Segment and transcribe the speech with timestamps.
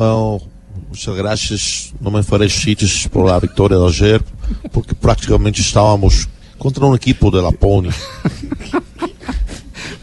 [0.00, 0.40] Oh,
[0.88, 1.92] muchas gracias.
[2.00, 4.24] No me felicites por la victoria de ayer,
[4.70, 7.90] porque prácticamente estábamos contra un equipo de la Pony.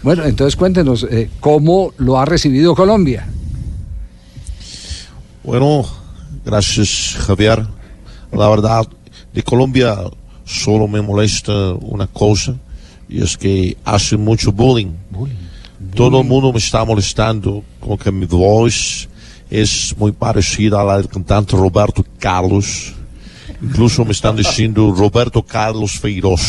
[0.04, 3.28] Bueno, entonces cuéntenos, eh, ¿cómo lo ha recibido Colombia?
[5.44, 5.84] Bueno,
[6.46, 7.66] gracias Javier.
[8.32, 8.88] La verdad,
[9.34, 9.98] de Colombia
[10.46, 12.56] solo me molesta una cosa,
[13.10, 14.94] y es que hace mucho bullying.
[15.96, 19.10] Todo el mundo me está molestando con que mi voz
[19.50, 22.94] es muy parecida a la del cantante Roberto Carlos.
[23.62, 26.42] Incluso me están diciendo Roberto Carlos Feiroz.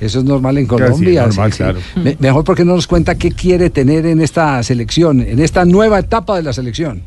[0.00, 1.26] Eso es normal en Colombia.
[1.26, 1.62] normal, sí, sí.
[1.62, 1.80] claro.
[1.96, 5.98] Me- mejor porque no nos cuenta qué quiere tener en esta selección, en esta nueva
[5.98, 7.02] etapa de la selección.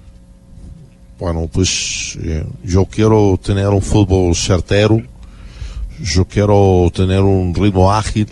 [1.20, 5.02] Bueno, pues eh, yo quiero tener un fútbol certero,
[6.02, 8.28] yo quiero tener un ritmo ágil,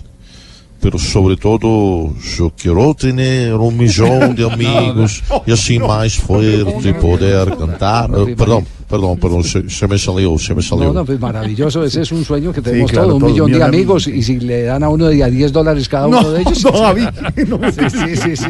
[0.85, 7.57] pero sobre todo yo quiero tener un millón de amigos y así más fuerte poder
[7.57, 8.11] cantar.
[8.15, 10.85] Eh, perdón, perdón, perdón, se, se me salió, se me salió.
[10.85, 13.63] No, no, pues maravilloso, ese es un sueño que tenemos claro, todos, un millón de
[13.63, 16.41] amigos, y si le dan a uno de a 10 dólares cada uno No, de
[16.41, 16.63] ellos.
[16.63, 16.93] no,
[17.57, 17.71] no.
[17.71, 18.37] Sí, sí, sí.
[18.37, 18.43] sí.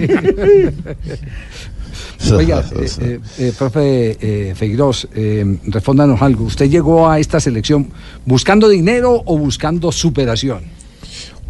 [2.33, 6.43] Oiga, eh, eh, eh, profe eh, Feiroz, eh, respóndanos algo.
[6.43, 7.87] ¿Usted llegó a esta selección
[8.25, 10.84] buscando dinero o buscando superación?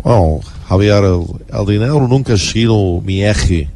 [0.04, 1.04] Bom, Javier
[1.52, 3.70] al dinheiro nunca sido mi eje.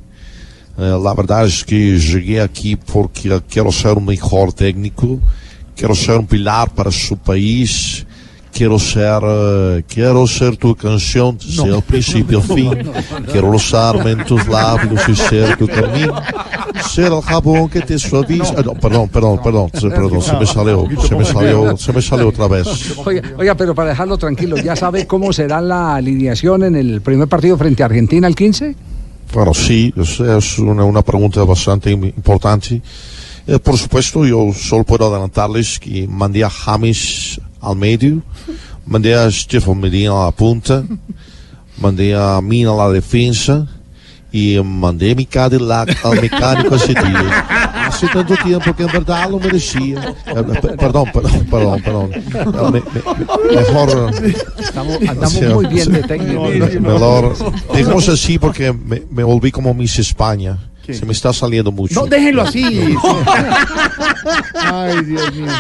[0.78, 5.22] Uh, a verdade é que cheguei aqui porque quero ser um melhor técnico,
[5.76, 8.06] quero ser um pilar para o seu país,
[8.52, 12.70] quero ser, uh, quero ser tua canção, ser o princípio e o fim,
[13.32, 16.14] quero usar mentos lábios e ser o caminho.
[16.90, 18.54] Ser el jabón que te suaviza.
[18.58, 22.28] Ah, no, perdón, perdón, perdón, perdón, se me salió, se me salió, se me salió
[22.30, 22.68] otra vez.
[23.06, 27.28] Oiga, oiga, pero para dejarlo tranquilo, ¿ya sabe cómo será la alineación en el primer
[27.28, 28.76] partido frente a Argentina el 15?
[29.34, 32.82] Bueno, sí, es, es una, una pregunta bastante im- importante.
[33.48, 38.22] Eh, por supuesto, yo solo puedo adelantarles que mandé a James al medio,
[38.86, 40.84] mandé a Stefan Medina a la punta,
[41.80, 43.68] mandé a Mina a la defensa
[44.32, 47.46] y mandé mi Cadillac al mecánico ese día.
[47.88, 50.14] Hace tanto tiempo que en verdad lo merecía.
[50.28, 52.12] Eh, pe- perdón, perdón, perdón, perdón.
[52.14, 52.24] Eh,
[52.72, 52.84] me-
[53.52, 54.12] me- mejor...
[54.60, 56.48] Estamos, andamos muy bien de técnico.
[56.82, 57.36] Mejor,
[57.74, 60.58] dejemos así porque me, me volví como Miss España.
[60.92, 61.94] Se me está saliendo mucho.
[62.02, 62.64] No, déjenlo así.
[64.56, 65.52] Ay, Dios mío.